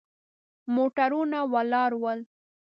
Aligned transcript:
موټرونه 0.75 1.39
ولاړ 1.53 1.91
ول. 2.01 2.19